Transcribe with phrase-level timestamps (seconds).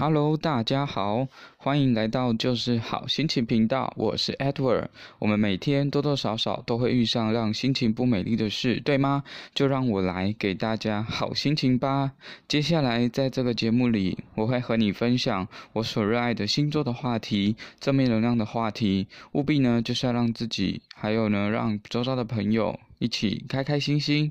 [0.00, 1.26] Hello，大家好，
[1.56, 4.86] 欢迎来到就是好心情频道，我是 Edward。
[5.18, 9.24] 我们每天多多少少都会遇上让心情不美丽的事，对吗？
[9.56, 12.12] 就让我来给大家好心情吧。
[12.46, 24.30] 接下来在这个节目里，我会和你分享我所热爱的星座的话题，正面能量的话题，务必呢就是要让自己，还有呢让周遭的朋友一起开开心心。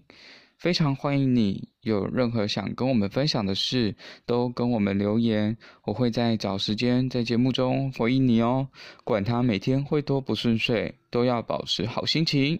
[0.57, 3.95] 非常欢迎你，有任何想跟我们分享的事，
[4.25, 8.67] 都跟我们留言，我会在找时间在节目中回应你哦。
[9.03, 12.59] 管他每天会多不顺遂，都要保持好心情。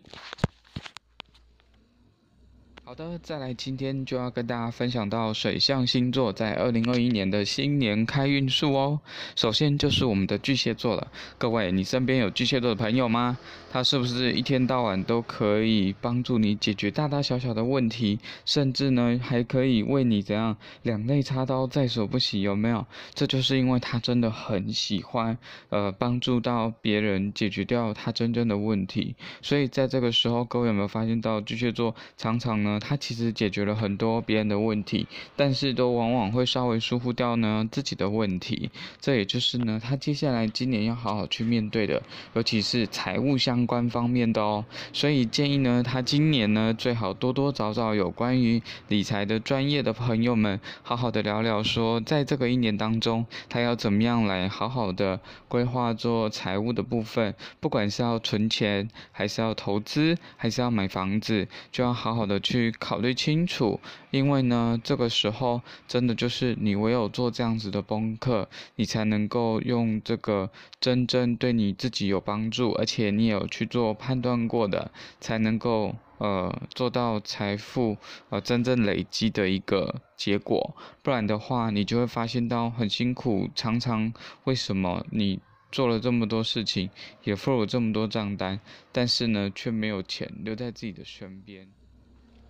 [2.87, 8.97] 好的，再来，今天就要跟大家分享到水象星座在二零二一年的新年开运数哦。
[9.35, 11.05] 首先就是我们的巨蟹座了，
[11.37, 13.37] 各位，你身边有巨蟹座的朋友吗？
[13.69, 22.39] 他是不是一天到晚都可以帮助你解决大大小小的问题，甚至呢还可以为你怎样两肋插刀在所不惜？
[22.39, 22.87] 有没有？
[23.13, 32.76] 这就是因为他真的很喜欢呃帮助到别人解决掉他真正的问题，所以在这个时候，各位有没有发现到巨蟹座常常呢？
[32.79, 38.69] 他其实解决了很多别人的问题，但是都往往会稍微疏忽掉呢自己的问题。
[38.99, 42.01] 这也就是呢，他接下来今年要好好去面对的，
[42.33, 44.65] 尤其是财务相关方面的哦。
[44.93, 62.66] 所以建议呢，他今年呢最好多多找找有关于理财的专业的朋友们，好好的聊聊说，在这个一年当中，他要怎么样来好好的规划做财务的部分，不管是要存钱，还是要投资，还是要买房子，就要好好的去。
[62.71, 63.79] 考虑清楚，
[64.11, 77.97] 因为呢，这个时候真的就是你唯有做这样子的功课，你才能够用这个真正对你自己有帮助，而且你有去做判断过的，才能够呃做到财富
[78.29, 80.75] 呃真正累积的一个结果。
[81.01, 84.13] 不然的话，你就会发现到很辛苦，常常
[84.45, 85.39] 为什么你
[85.71, 86.89] 做了这么多事情，
[87.23, 88.59] 也付了这么多账单，
[88.91, 91.67] 但是呢，却没有钱留在自己的身边。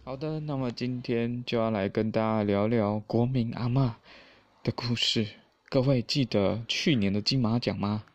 [0.07, 3.91] 好的，那么今天就要来跟大家聊聊国民阿嬷
[4.63, 5.27] 的故事。
[5.67, 8.05] 各位记得去年的金马奖吗？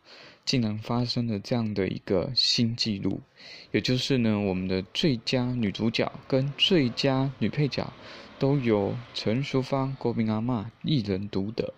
[0.43, 3.21] 竟然发生了这样的一个新纪录，
[3.69, 7.93] 也就是呢，我们的最佳女主角跟最佳女配角
[8.39, 11.71] 都由陈淑芳国民阿嬷一人独得。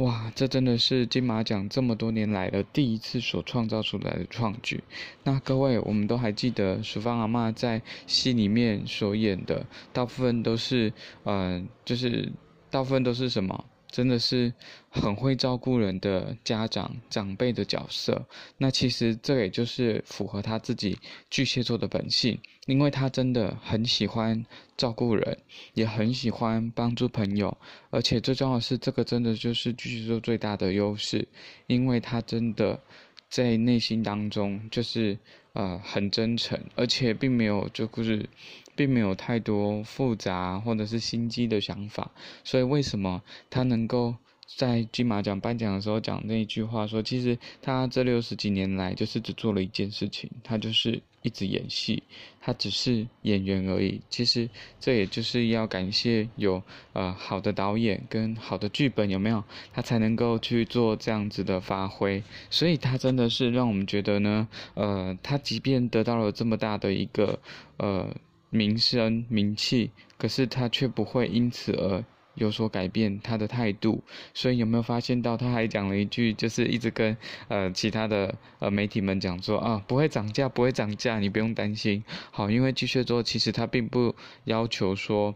[0.00, 4.82] 哇，这真的是金马奖这么多年来的第一次所创造出来的创举。
[5.24, 10.90] 那各位，我们都还记得淑芳阿嬷在戏里面所演的，大部分都是，
[11.24, 12.32] 嗯、呃，就是
[12.70, 13.66] 大部分都是什么？
[13.90, 14.52] 真的是
[14.88, 18.24] 很会照顾人的家长长辈的角色，
[18.56, 24.44] 那其实这也就是符合他自己巨蟹座的本性，因为他真的很喜欢
[24.76, 25.38] 照顾人，
[25.74, 27.56] 也很喜欢帮助朋友，
[27.90, 31.26] 而且最重要的是，这个真的就是巨蟹座最大的优势，
[31.66, 32.80] 因为他真的
[33.28, 35.18] 在内心当中就是
[35.52, 38.28] 呃很真诚，而且并没有就是。
[38.76, 42.12] 并没有太多复杂或者是心机的想法，
[42.44, 44.14] 所以为什么他能够
[44.56, 52.02] 在金马奖颁奖的时候讲那一句话说，其实他这六十几年来就是只做了一件事情，他就是一直演戏，
[52.40, 54.00] 他只是演员而已。
[54.10, 56.62] 其实这也就是要感谢有
[56.92, 59.42] 呃好的导演跟好的剧本，有没有？
[59.72, 62.22] 他才能够去做这样子的发挥。
[62.50, 67.38] 所以他真的是让我们觉得呢，呃，他即便得到了这么大的一个
[67.76, 68.14] 呃。
[68.52, 72.04] 名声名气，可是他却不会因此而
[72.34, 74.02] 有所改变他的态度。
[74.34, 77.16] 所以有没有发现到他还讲了一句，就是一直跟
[77.48, 82.04] 呃其他的呃媒体们讲说啊，不会涨价，不会涨价，你不用担心。
[82.30, 84.14] 好，因为巨蟹座其实他并不
[84.44, 85.34] 要求说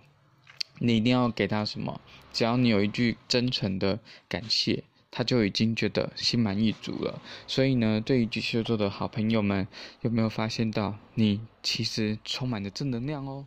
[0.78, 2.00] 你一定要给他什么，
[2.32, 4.84] 只要你有一句真诚的感谢。
[5.16, 9.68] 他就已经觉得心满意足了，所以呢，对于巨蟹座的好朋友们，
[10.00, 13.46] 有没有发现到你其实充满着正能量哦？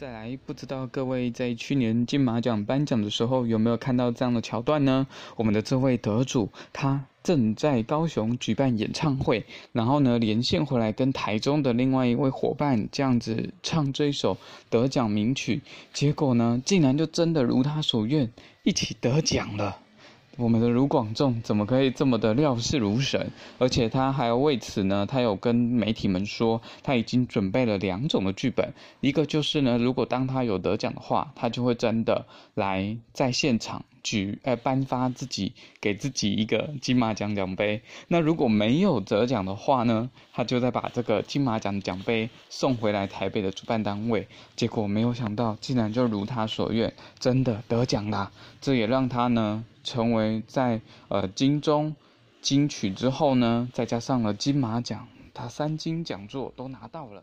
[0.00, 5.06] 再来，不知道各位在去年金马奖颁奖的时候有没有看到这样的桥段呢？
[5.36, 14.38] 我们的这位得主，他正在高雄举办演唱会，然后呢，连线回来跟台中的另外一位伙伴这样子唱这首
[14.70, 15.60] 得奖名曲，
[15.92, 18.32] 结果呢，竟然就真的如他所愿，
[18.62, 19.80] 一起得奖了。
[20.36, 23.30] 我们的卢广仲怎么可以这么的料事如神？
[23.58, 32.24] 而且他还要为此呢，他有跟媒体们说，他已经准备了两种的剧本，一个就是呢，如果当他有得奖的话，他就会真的
[32.54, 37.82] 来在现场举，呃，颁发自己给自己一个金马奖奖杯。
[38.08, 44.26] 那如果没有得奖的话呢，他就再把这个金马奖奖杯送回来台北的主办单位。
[44.56, 48.30] 结果没有想到，竟然就如他所愿，真的得奖啦！
[48.62, 49.64] 这也让他呢。
[49.82, 51.94] 成为在呃金钟
[52.40, 57.22] 金曲之后呢，再加上了金马奖，他三金讲座都拿到了，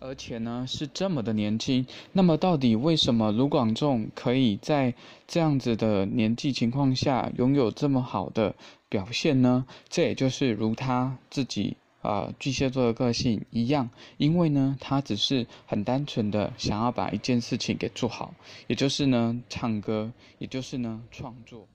[0.00, 1.86] 而且呢是这么的年轻。
[2.12, 4.94] 那么到底为什么卢广仲可以在
[5.26, 8.54] 这样子的年纪情况下拥有这么好的
[8.88, 9.66] 表现呢？
[9.88, 11.76] 这也就是如他自己。
[12.04, 13.88] 啊、呃，巨蟹座的个性一样，
[14.18, 18.34] 因为呢，他只是很单纯的想要把一件事情给做好，
[18.66, 21.66] 也就是呢，唱歌，也就是呢，创作。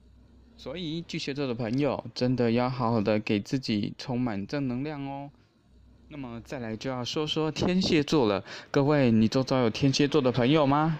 [0.62, 5.30] 所以巨蟹座的朋友真的要好好的给自己充满正能量哦。
[6.08, 10.98] 那么再来就要说说天蝎座了，各位，你周遭有天蝎座的朋友吗？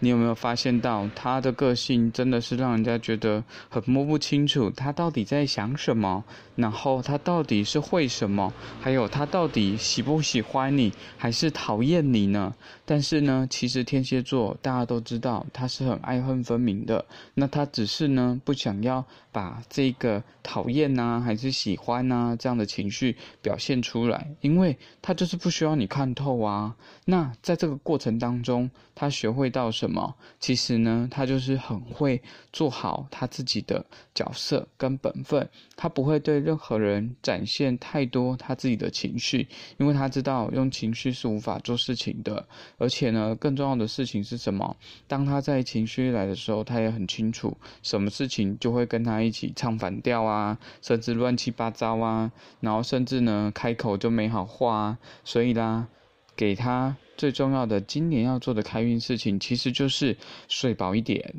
[0.00, 6.22] 你有没有发现到他的个性真的是让人家觉得很摸不清楚，他到底在想什么？
[6.58, 8.52] 然后他到底是会什么？
[8.80, 12.54] 还有他到底喜不喜欢你，还是讨厌你呢？
[12.84, 17.04] 但是呢，其实天蝎座大家都知道他是很爱恨分明的。
[17.34, 26.76] 那他只是呢不想要把这个讨厌呐，还是喜欢呐这样的情绪表现出来，因为他就是不需要你看透啊。
[27.04, 29.88] 那在这个过程当中，他学会到什么？
[29.88, 30.14] 什么？
[30.40, 32.20] 其实呢，他就是很会
[32.52, 39.46] 做好他自己的角色跟本分，他不会对任何人展现太多他自己的情绪，
[39.76, 42.48] 因为他知道用情绪是无法做事情的。
[42.78, 44.74] 而且呢，更重要的事情是什么？
[45.06, 54.98] 当他在情绪来的时候，他也很清楚什么事情就会跟他一起唱反调啊，甚至乱七八糟啊，然后甚至呢，开口就没好话啊。
[55.24, 55.88] 所以啦，
[56.34, 56.96] 给他。
[57.18, 60.16] 最重要的，今年要做的开运事情，其实就是
[60.48, 61.34] 睡饱一点。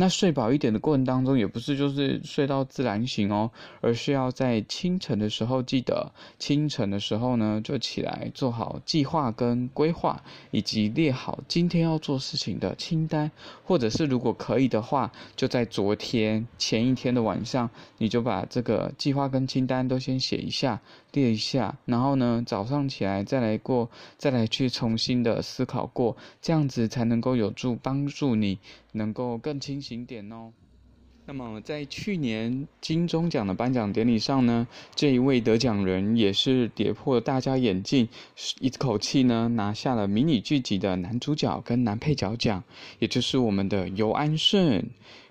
[0.00, 3.50] 那睡饱一点的过程当中，也不是就是睡到自然醒哦，
[3.80, 10.22] 而是要在清晨的时候记得，清晨的时候呢就起来做好计划跟规划，
[10.52, 13.28] 以及列好今天要做事情的清单，
[13.64, 17.68] 或者是如果可以的话，就在昨天前一天的晚上，
[17.98, 20.80] 你就把这个计划跟清单都先写一下，
[21.12, 28.58] 列一下，然后呢早上起来再来过，再来去重新的思考过，这样子才能够有助帮助你。
[28.92, 30.52] 能够更清醒点哦。
[31.26, 38.08] 那么在去年金钟奖的颁奖典礼上呢，这一位得奖人也是跌破了大家眼镜，
[38.60, 42.64] 一口气呢拿下了迷你剧集的男主角跟男配角奖，
[42.98, 44.88] 也就是我们的尤安顺。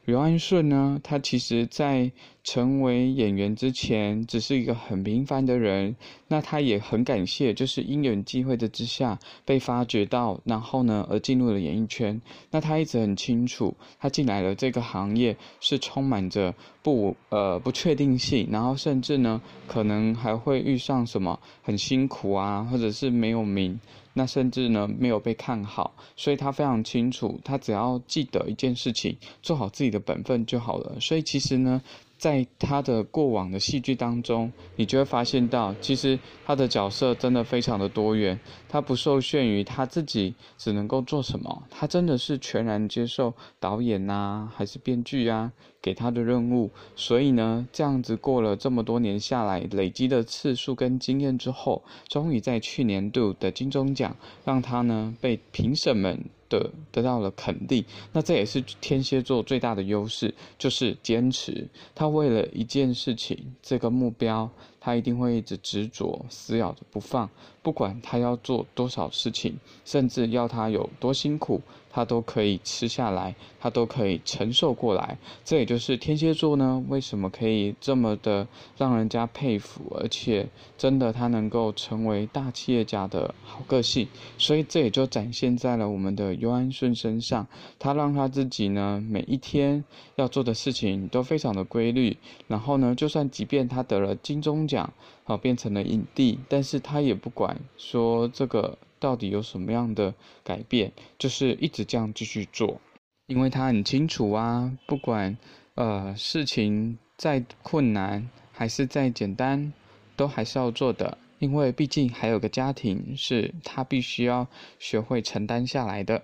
[0.08, 2.10] 刘安顺呢，他其实在
[2.42, 5.94] 成为演员之前，只是一个很平凡的人。
[6.30, 12.22] 那他也很感谢，就是因缘际会的之下被发掘到，然后呢，而进入了演艺圈。
[12.50, 23.78] 那他一直很清楚，他进来了这个行业是充满着不呃不确定性，然后甚至呢，可能还会遇上什么很辛苦啊，或者是没有名。
[24.18, 31.00] 那甚至呢，没有被看好，所以他非常清楚，他只要记得一件事情，做好自己的本分就好了。
[31.00, 31.80] 所以其实呢，
[32.18, 46.72] 在他的过往的戏剧当中，你就会发现到，其实他的角色真的非常的多元，他不受限于他自己只能够做什么，他真的是全然接受导演呐、还是编剧啊给他的任务。
[46.96, 56.26] 所以呢，这样子过了这么多年下来，累积的次数跟经验之后，终于在去年度的金钟奖，让他呢被评审们。
[56.50, 61.68] 的得到了肯定，那这也是天蝎座最大的优势，就是坚持。
[61.94, 64.50] 他为了一件事情，这个目标，
[64.88, 67.30] 他一定会一直执着、死咬着不放，
[67.62, 71.62] 不管他要做多少事情，甚至要他有多辛苦。
[71.90, 75.18] 他都可以吃下来，他都可以承受过来。
[75.44, 84.08] 这也就是天蝎座呢，为什么可以这么的让人家佩服，而且真的他能够成为大企业家的好个性。
[84.38, 87.48] 所以这也就展现在了我们的尤安顺身上。
[87.80, 89.84] 他让他自己呢，每一天
[90.18, 92.16] 要做的事情都非常的规律。
[92.48, 94.77] 然后呢，就算即便他得了金钟奖，
[95.24, 98.78] 好变成了影帝，但是他也不管说这个。
[99.00, 100.12] 到底有什么样的
[100.44, 100.92] 改变？
[101.20, 102.82] 就是一直这样继续做，
[103.28, 105.38] 因为他很清楚啊，不管
[105.76, 109.72] 呃事情再困难还是再简单，
[110.16, 114.48] 都还是要做的，因为毕竟还有个家庭是他必须要
[114.80, 116.24] 学会承担下来的。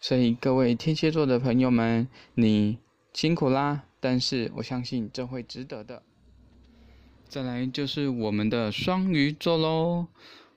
[0.00, 2.78] 所以各位天蝎座的朋友们，你
[3.14, 6.00] 辛苦啦，但是我相信这会值得的。
[7.32, 10.06] 再来就是我们的双鱼座喽。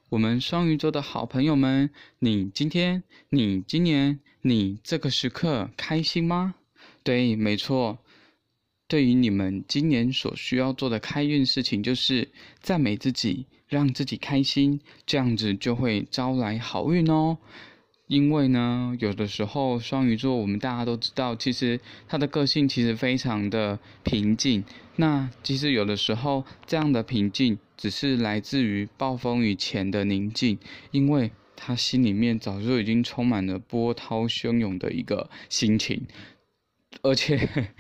[0.10, 1.90] 我们双鱼座的好朋友们，
[2.20, 6.56] 你今天、你今年、你这个时刻开心吗？
[7.02, 8.00] 对，没错。
[8.90, 12.30] 对于你们今年所需要做的开运事情，就是
[12.60, 17.38] 赞美自己，让自己开心，这样子就会招来好运哦。
[18.08, 24.64] 因为呢，有的时候双鱼座我们大家都知道，其实他的个性其实非常的平静。
[24.98, 30.58] 那其实有的时候这样的平静，只是来自于暴风雨前的宁静，
[30.92, 36.06] 因为他心里面早就已经充满了波涛汹涌的一个心情，
[37.02, 37.74] 而且。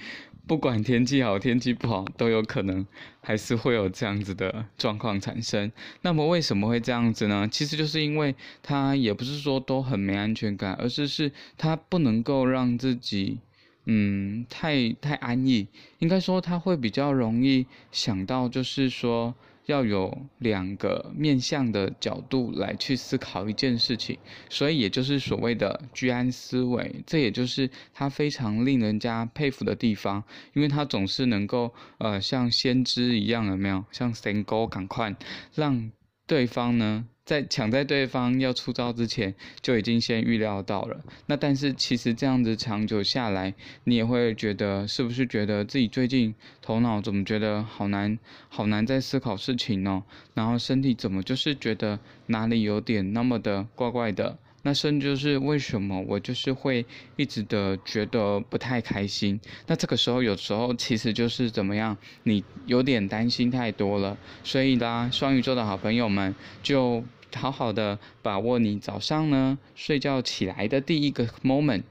[0.47, 2.85] 不管天气好天气不好，都有可能
[3.21, 5.71] 还是会有这样子的状况产生。
[6.01, 7.47] 那么为什么会这样子呢？
[7.51, 13.39] 其实就是因为他也不是说都很没安全感，而是是他不能够让自己，
[13.85, 15.67] 嗯，太太安逸。
[15.99, 19.33] 应该说他会比较容易想到，就是说。
[19.65, 24.17] 要有两个面向的角度来去思考一件事情，
[24.49, 33.83] 所以也就是所谓的居安思危，这也就是他非常令人家佩服的地方，因为他总是能够呃像先知一样，有没有？
[33.91, 35.15] 像神狗赶快
[35.53, 35.91] 让
[36.27, 37.05] 对方呢？
[37.25, 41.03] 在抢在对方要出招之前，就已经先预料到了。
[41.25, 43.55] 那但是其实这样子长久下来，
[43.85, 50.03] 你也会觉得是不是觉得自己最近头脑怎么觉得好难，好难在思考事情呢？
[50.35, 54.37] 然后身体怎么就是觉得哪里有点那么的怪怪的？
[54.67, 56.83] 那甚至就是为什么我就是会
[57.17, 59.39] 一直的觉得不太开心？
[59.67, 64.17] 那这个时候有时候其实就是怎么样，你有点担心太多了。
[64.43, 67.03] 所以啦，双鱼座的好朋友们，就
[67.35, 71.83] 好好的把握你早上呢睡觉起来的第一个 moment，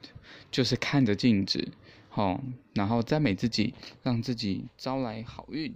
[0.51, 1.69] 就是看着镜子，
[2.09, 5.73] 好，然后赞美自己，让自己招来好运。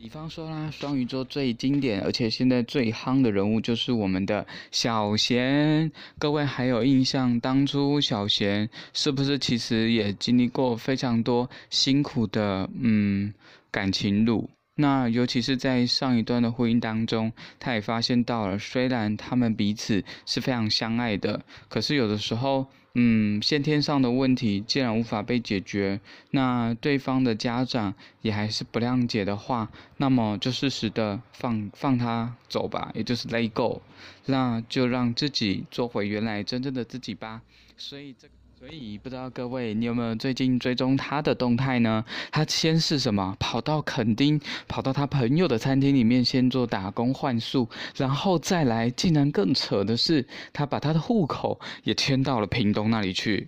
[0.00, 5.90] 比方说啦，双鱼座最经典而且现在最夯的人物就是我们的小贤。
[6.20, 13.34] 各位还有印象，当初小贤是不是其实也经历过非常多辛苦的嗯
[13.72, 14.48] 感情路？
[14.80, 22.66] 那尤其是在上一段的婚姻当中，他也发现到了，虽然他们彼此是非常相爱的，可是有的时候。
[23.00, 26.00] 嗯，先天上的问题既然无法被解决，
[26.32, 33.80] 那对方的家长也还是不谅解的话，那么就适时的放放他走吧，也就是 let go，
[34.26, 37.42] 那就让自己做回原来真正的自己吧。
[37.76, 38.37] 所以这个。
[38.58, 42.04] 所以不知道各位，你有没有最近追踪他的动态呢？
[42.32, 43.36] 他先是什么？
[43.38, 53.46] 跑到垦丁，跑到他朋友的餐厅里面，先做打工换宿，然后再来，竟然更扯的是，他把他的户口也迁到了屏东那里去。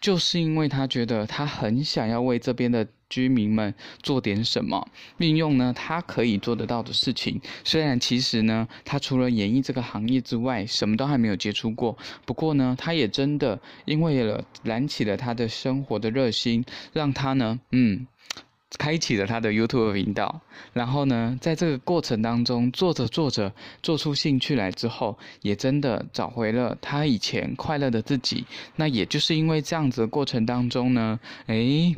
[0.00, 4.88] 就是因为他觉得他很想要为这边的居民们做点什么，
[5.18, 7.40] 运用呢他可以做得到的事情。
[7.64, 11.96] 虽然其实呢，他除了演艺这个行业之外，什么都还没有接触过。
[12.24, 18.06] 不过呢，他也真的因为了燃起了他的生活的热心，让他呢，嗯。
[18.78, 20.40] 开启了他的 YouTube 频道，
[20.72, 28.44] 然后呢，在这个过程当中，做着做着，做出兴趣来之后，也真的找回了他以前快乐的自己。
[28.74, 31.94] 那也就是因为这样子的过程当中呢，诶，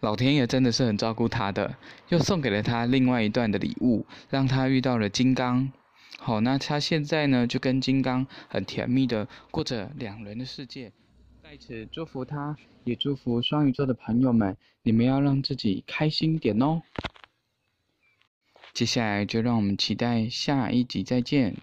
[0.00, 1.74] 老天爷真的是很照顾他的，
[2.08, 5.70] 又送给了他另外一段的礼物，让他遇到了金刚。
[6.20, 10.92] 好，那他现在呢，就跟金刚很甜蜜的过着两人的世界。
[11.44, 16.80] 在此祝福他，也祝福双鱼座的朋友们，你们要让自己开心点哦。
[18.72, 21.54] 接下来就让我们期待下一集再见。